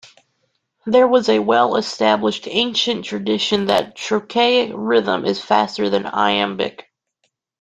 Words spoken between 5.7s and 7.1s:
than iambic.